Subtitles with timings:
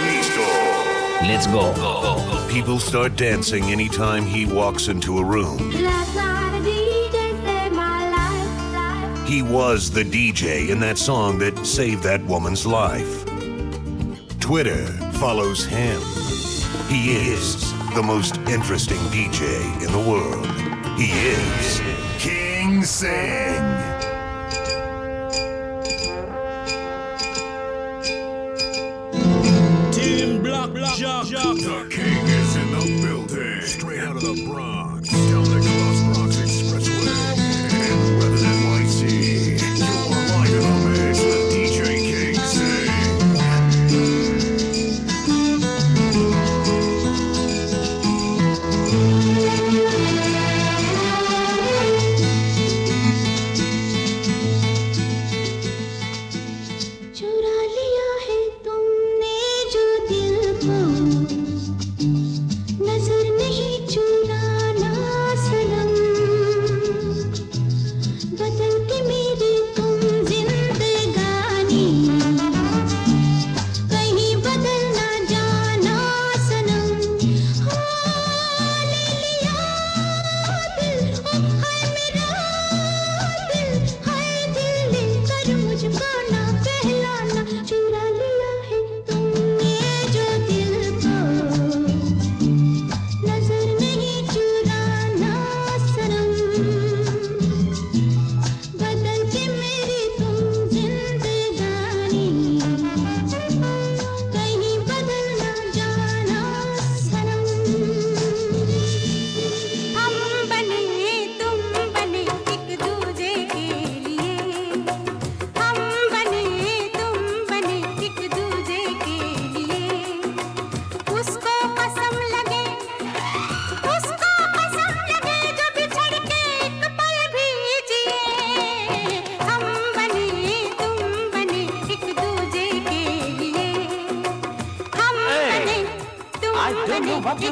[0.00, 0.46] Listo.
[1.22, 1.72] Let's go.
[1.74, 2.48] Go, go.
[2.50, 5.58] People start dancing anytime he walks into a room.
[9.26, 13.24] He was the DJ in that song that saved that woman's life.
[14.40, 16.00] Twitter follows him.
[16.88, 20.46] He is the most interesting DJ in the world.
[20.98, 21.80] He is
[22.18, 23.51] King Sam.
[31.42, 32.01] doctor.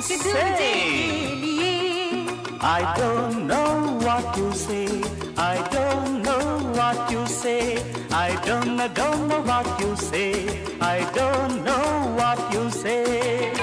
[0.03, 1.61] say.
[2.61, 5.03] I don't know what to say.
[5.37, 7.83] I don't know what you say.
[8.11, 10.61] I don't, I don't know what you say.
[10.81, 13.60] I don't know what you say.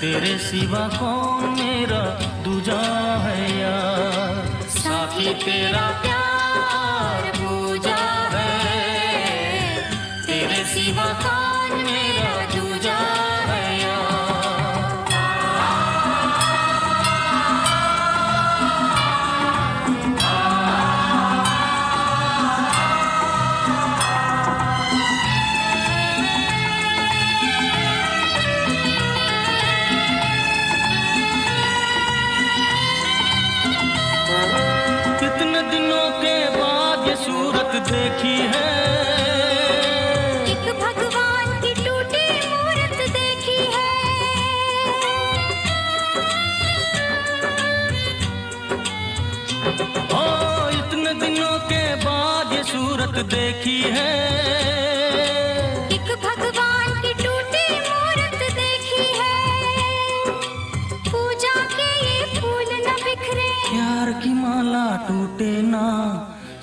[0.00, 2.00] तेरे सिवा कौन मेरा
[2.44, 2.80] दूजा
[3.22, 4.68] है यार?
[4.68, 5.95] साथी तेरा
[53.16, 54.12] मूर्त देखी है।
[55.88, 57.66] एक भगवान की टूटी
[58.56, 59.04] देखी
[61.08, 61.54] पूजा
[63.04, 65.86] बिखरे। प्यार की माला टूटे ना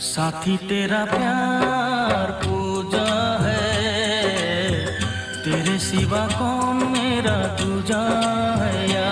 [0.04, 3.08] साथी तेरा प्यार पूजा
[3.42, 3.68] है।
[5.44, 8.04] तेरे सिवा कौन मेरा पूजा
[8.62, 9.03] है?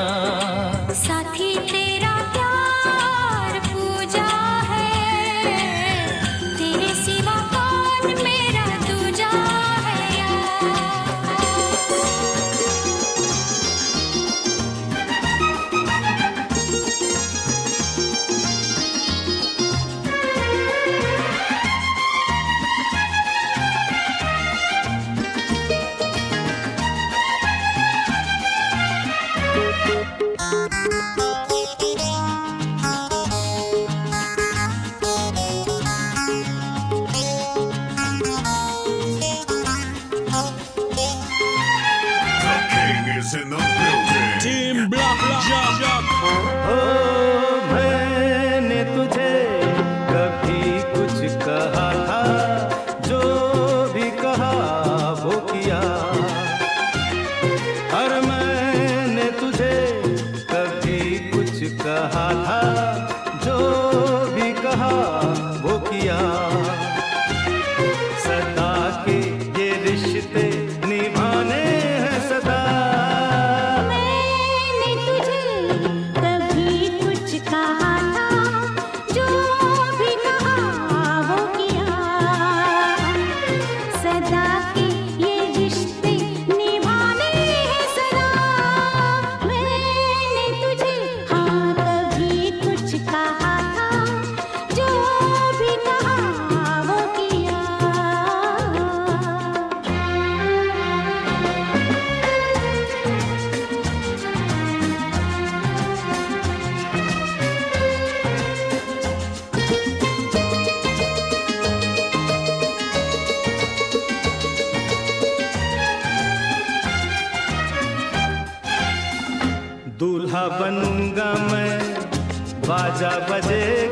[122.67, 123.90] बाजा बजेगा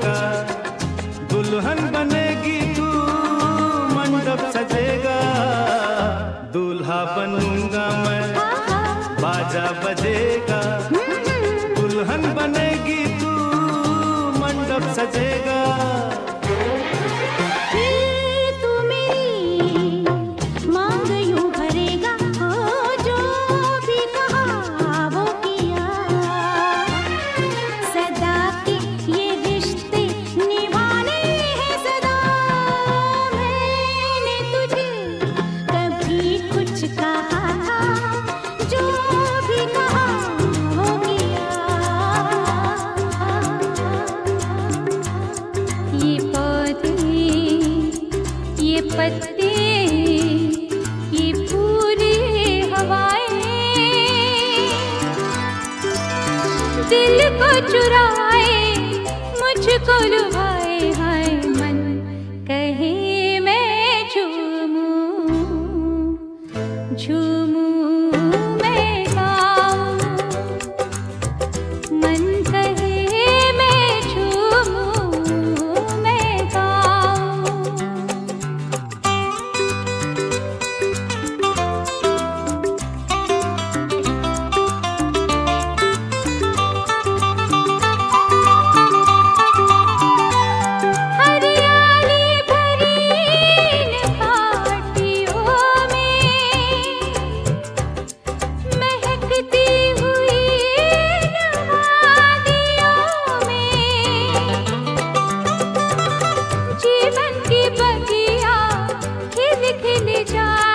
[109.71, 110.68] दिखने जा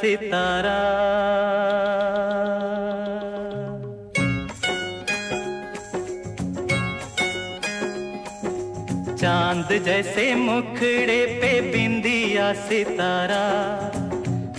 [0.00, 0.78] सितारा।
[9.16, 13.44] चाँद जैसे मुखड़े पे बिंदिया सितारा।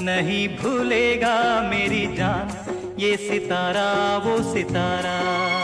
[0.02, 1.38] नहीं भूलेगा
[1.70, 2.48] मेरी जान,
[3.00, 5.61] ये सितारा, वो सितारा।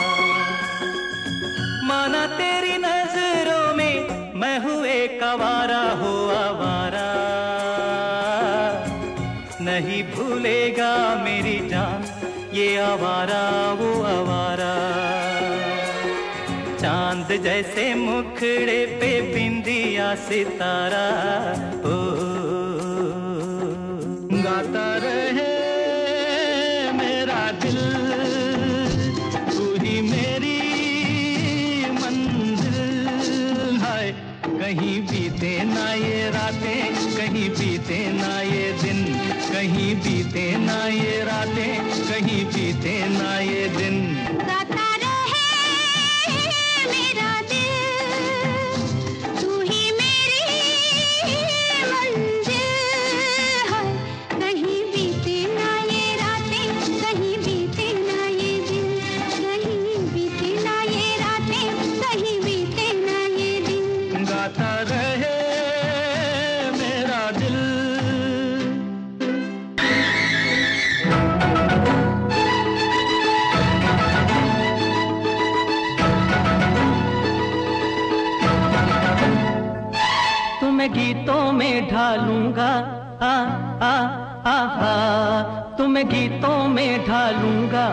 [9.97, 12.03] नहीं भूलेगा मेरी जान।
[12.53, 14.73] ये आवारा वो आवारा।
[16.77, 21.09] चाँद जैसे मुखड़े पे बिंदिया सितारा।
[21.79, 21.95] ओ,
[24.43, 25.53] गाता रहे
[26.91, 28.06] मेरा दिल।
[87.17, 87.85] ढालूँगा,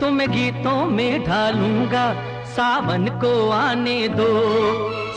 [0.00, 2.04] तुम्हें गीतों में ढालूँगा,
[2.48, 4.28] सावन को आने दो,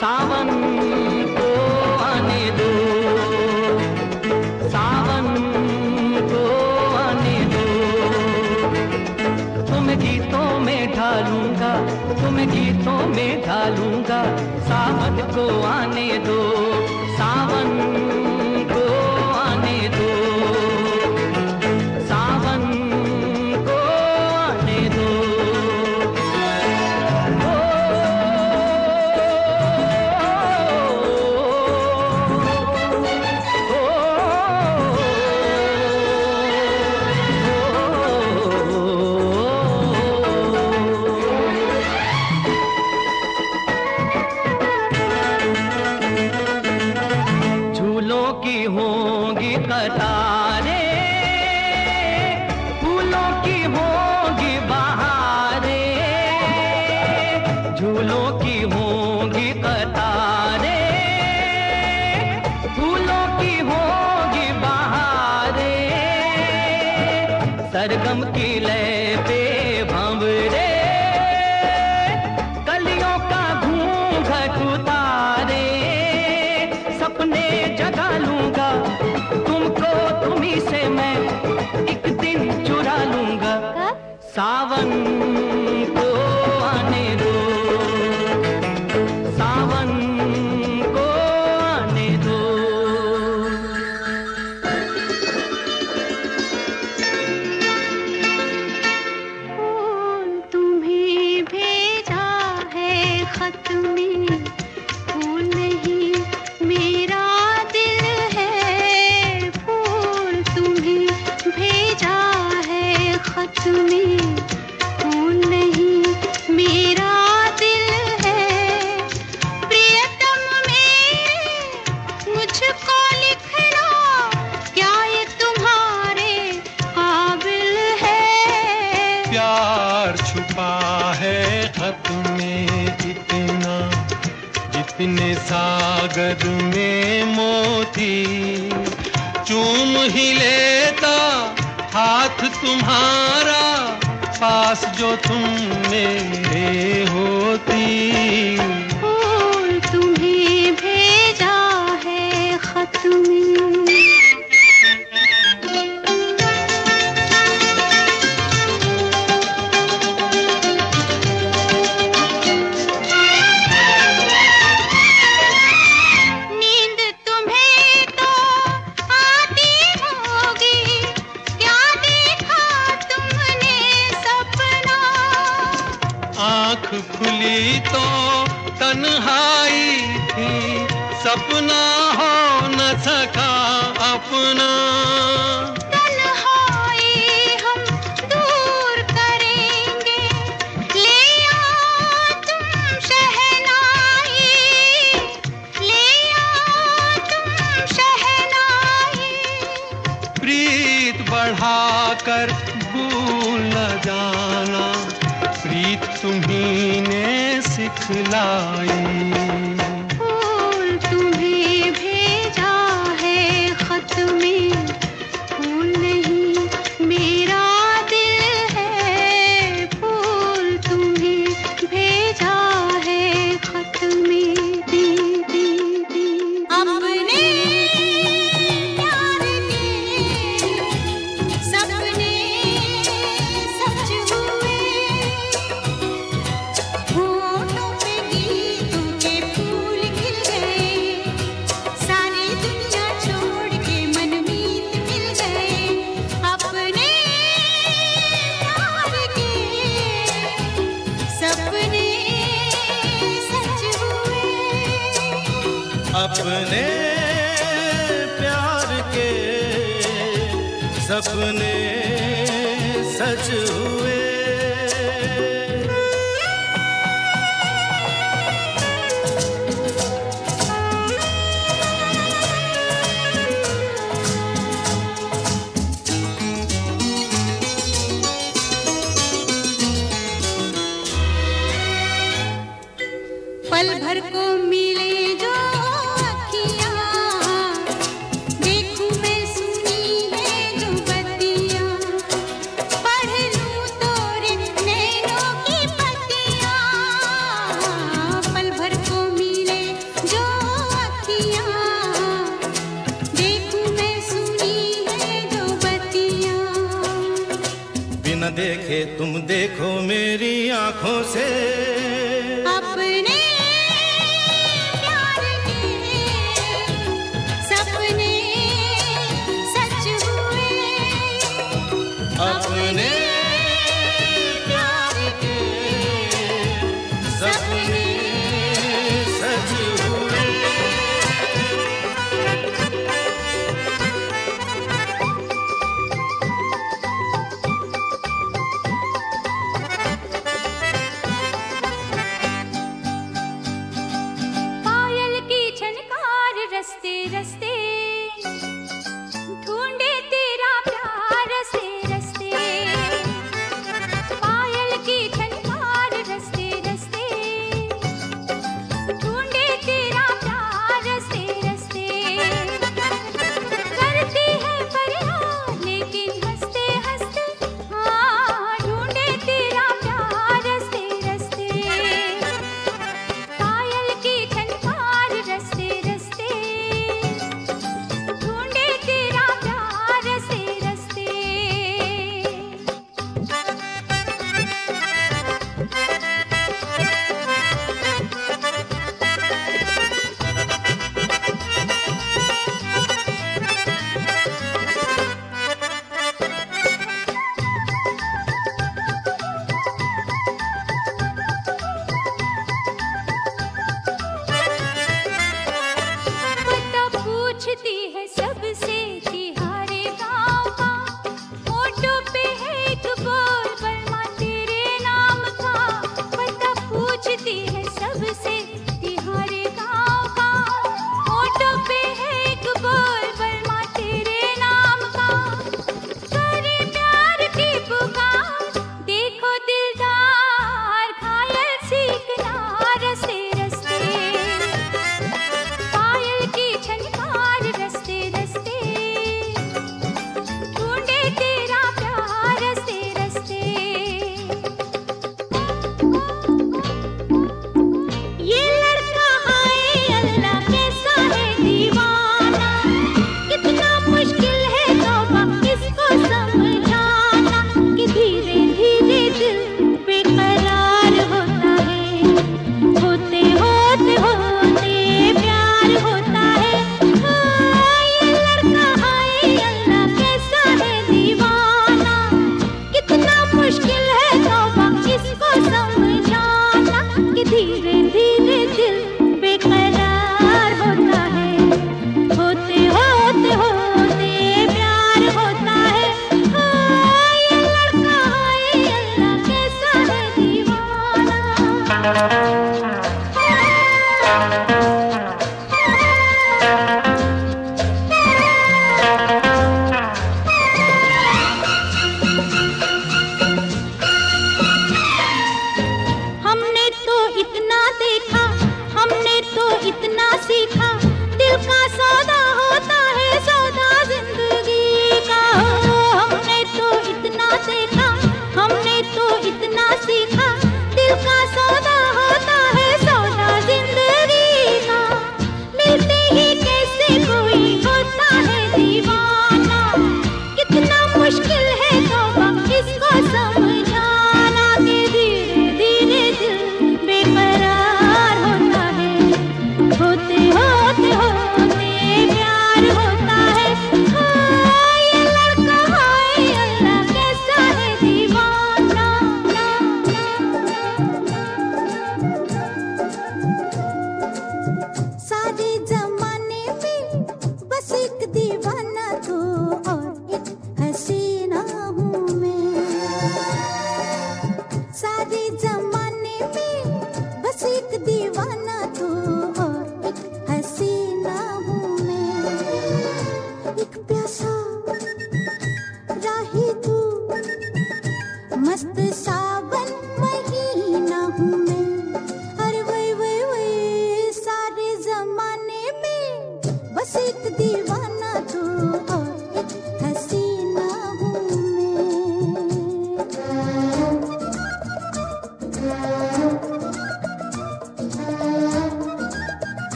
[0.00, 0.48] सावन
[1.36, 1.50] को
[2.04, 2.70] आने दो,
[4.68, 5.28] सावन
[6.32, 6.42] को
[6.96, 7.64] आने दो।
[9.70, 11.72] तुम्हें गीतों में ढालूँगा,
[12.22, 14.22] तुम्हें गीतों में ढालूँगा,
[14.70, 16.40] सावन को आने दो,
[17.16, 17.70] सावन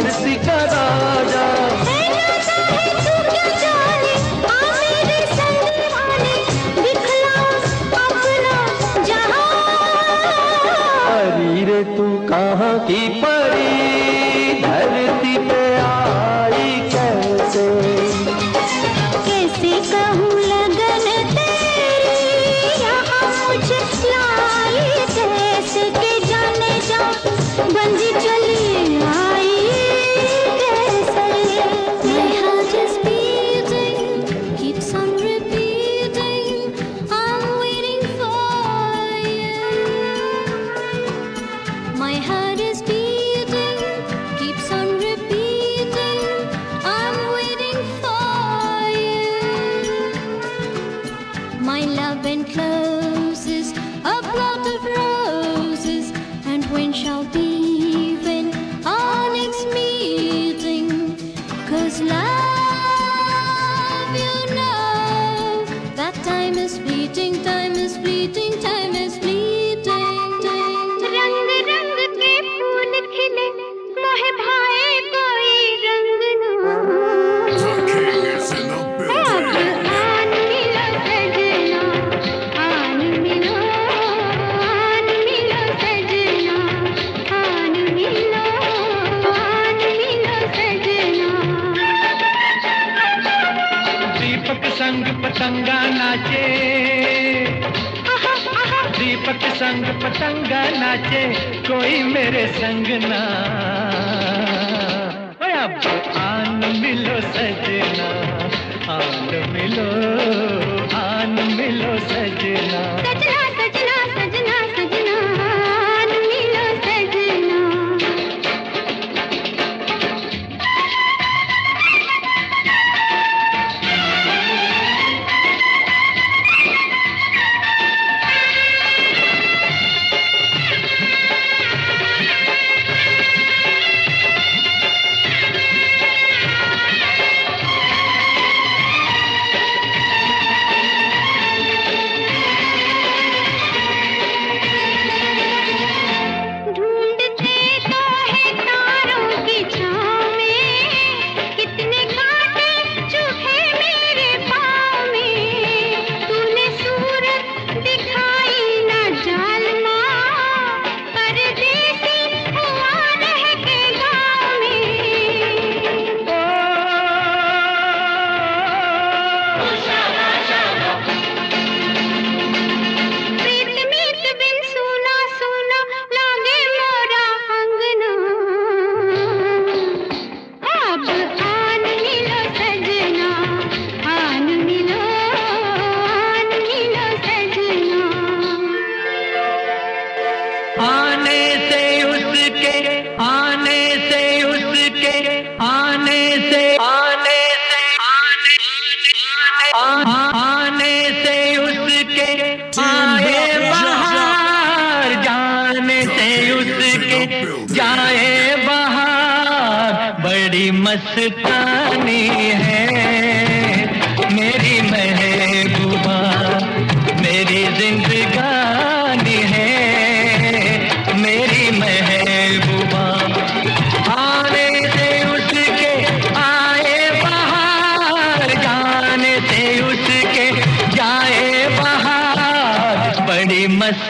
[0.00, 0.91] धरती का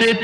[0.03, 0.19] sit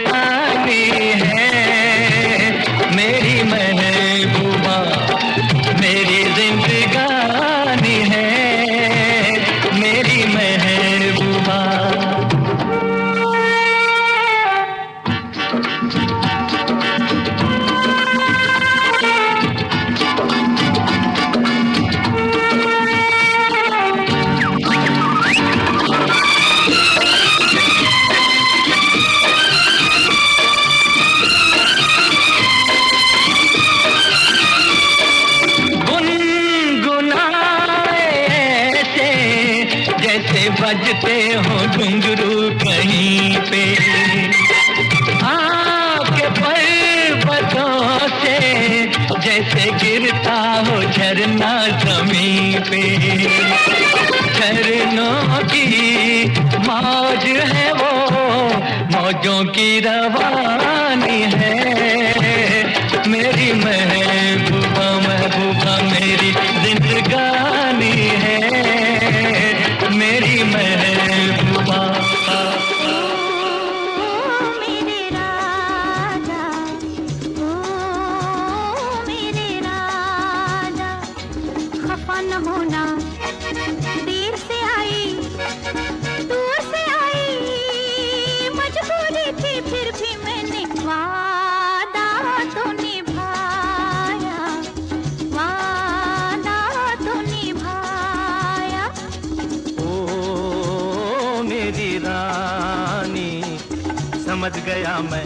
[104.39, 105.25] समझ गया मैं।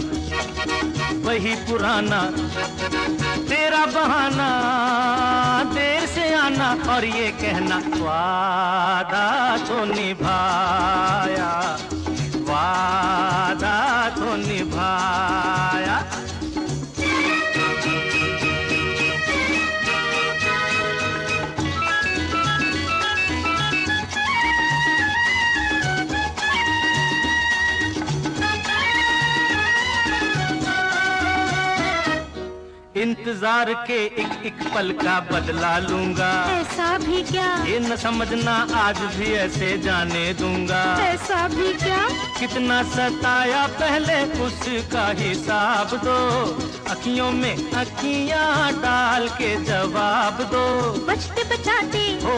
[1.25, 2.21] वही पुराना,
[3.49, 4.49] तेरा बहाना,
[5.75, 9.27] देर से आना और ये कहना, वादा
[9.69, 11.51] तो निभाया,
[12.49, 13.77] वादा
[14.17, 15.99] तो निभाया।
[33.23, 37.51] इंतज़ार के एक एक पल का बदला लूँगा। ऐसा भी क्या?
[37.65, 42.01] ये न समझना आज भी ऐसे जाने दूँगा। ऐसा भी क्या?
[42.39, 46.19] कितना सताया पहले उसका हिसाब दो।
[46.91, 50.67] अखियों में अखियाँ डाल के जवाब दो।
[51.07, 52.37] बचते बचाते हो।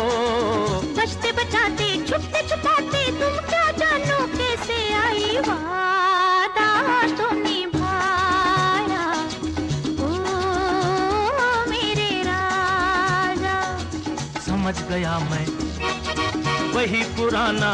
[0.99, 6.71] बचते बचाते छुपते छुपाते तुम क्या जानो कैसे आई वादा
[7.17, 7.54] तुम्हें
[14.65, 15.47] समझ गया मैं।
[16.73, 17.73] वही पुराना,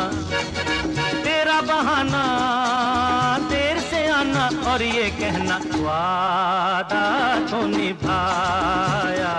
[1.22, 2.22] तेरा बहाना,
[3.50, 7.04] देर से आना और ये कहना, वादा
[7.46, 9.34] तो निभाया।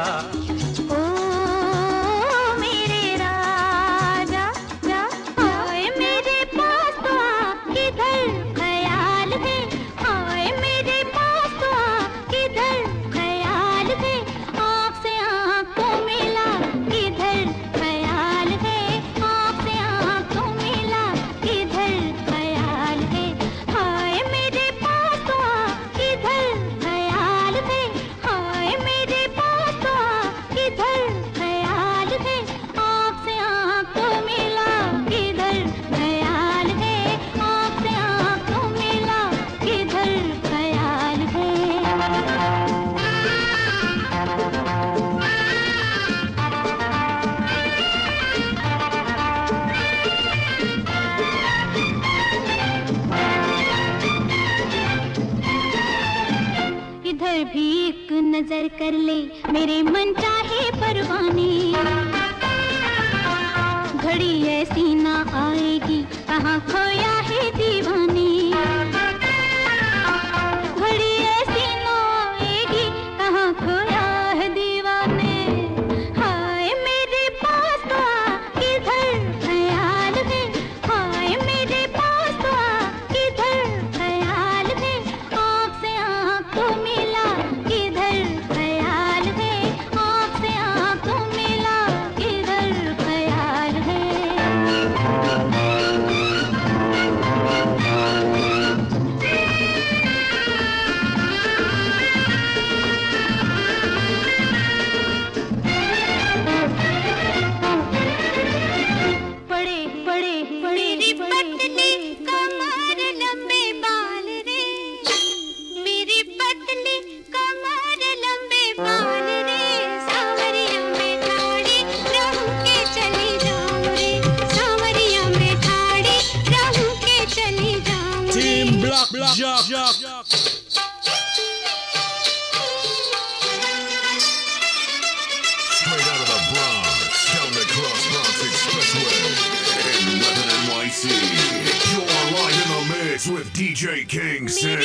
[143.30, 144.80] With DJ King sing.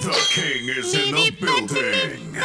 [0.00, 2.42] The king is in the building.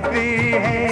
[0.00, 0.87] महकती है।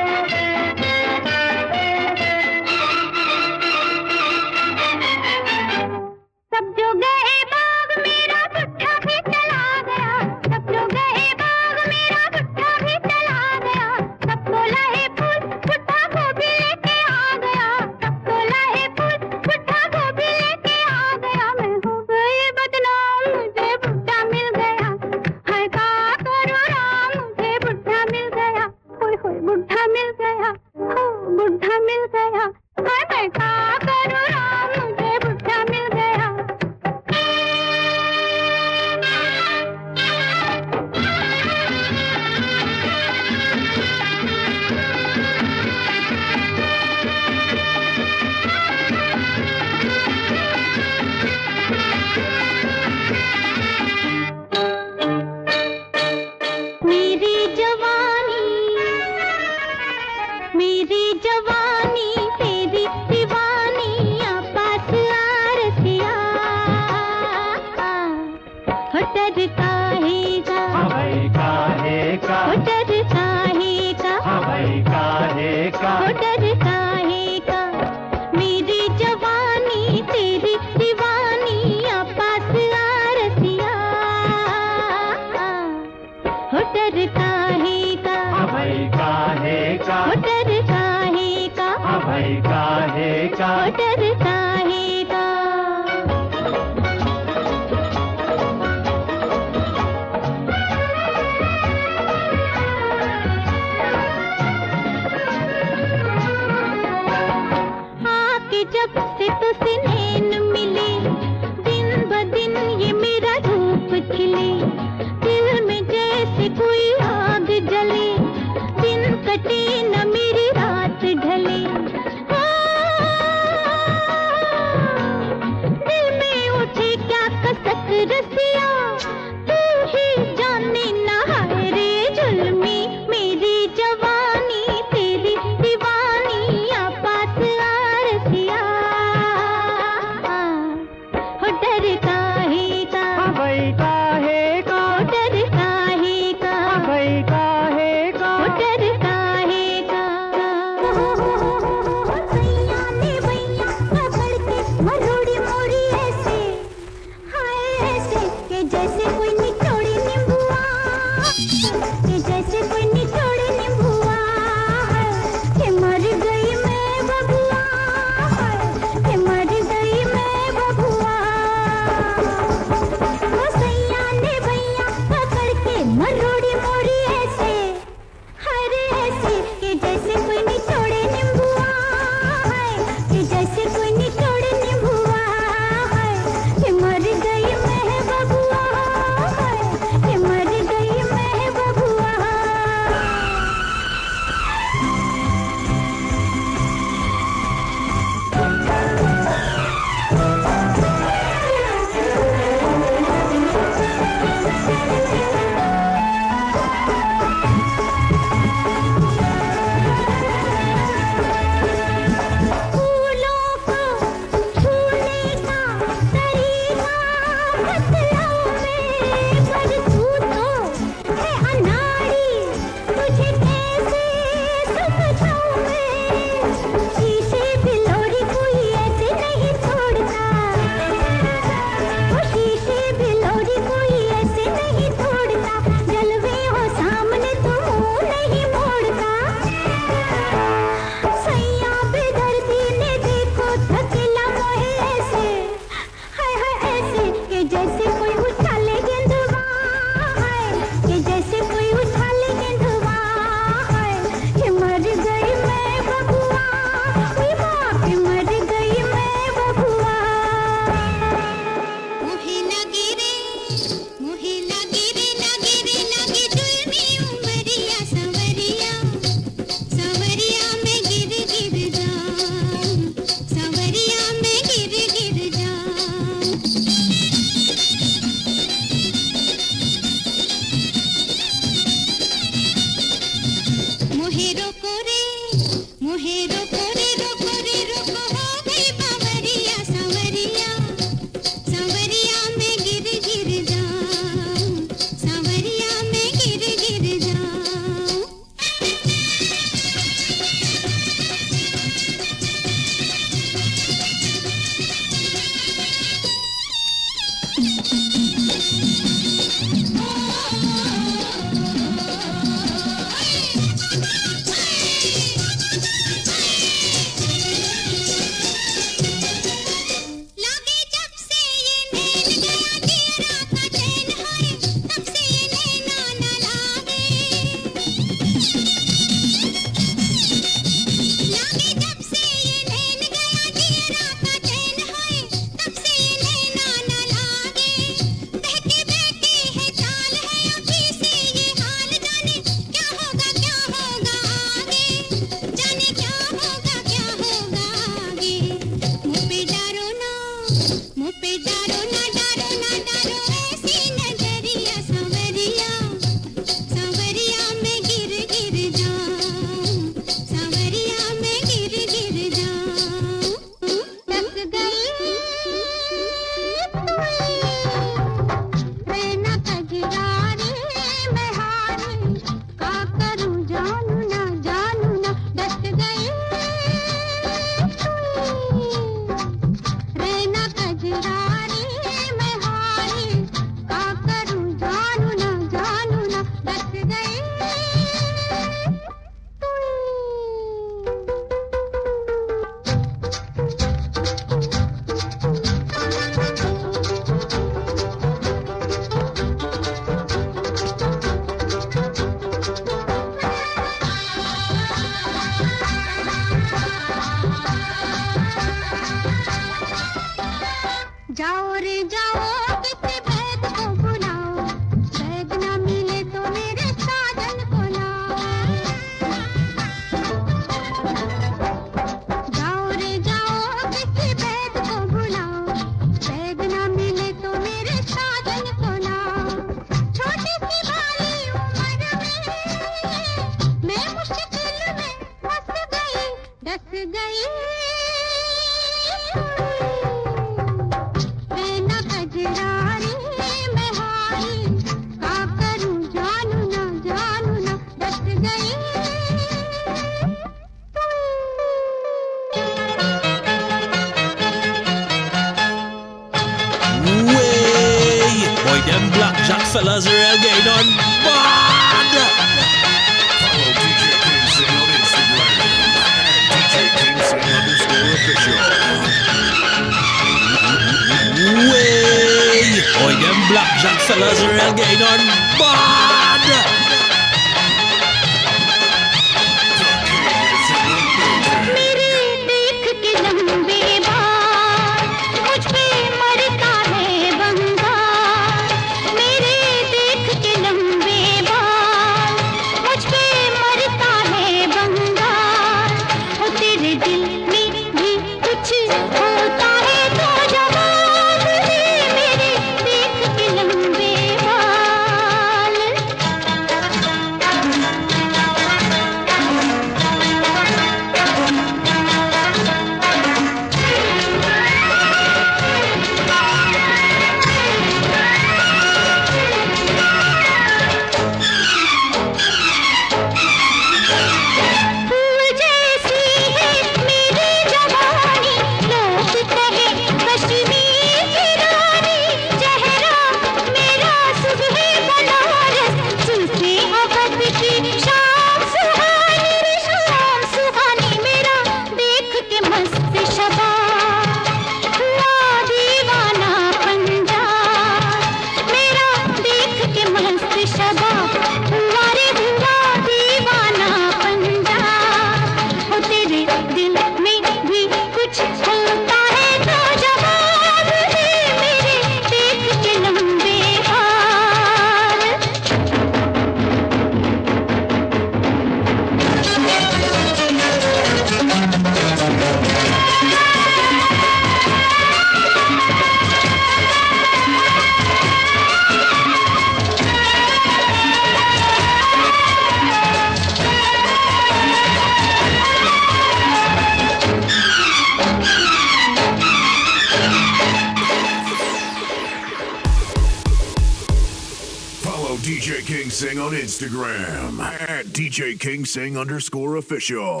[598.44, 600.00] Sing Sing underscore official.